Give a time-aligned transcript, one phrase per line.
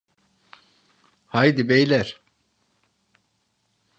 [1.27, 2.21] Haydi beyler!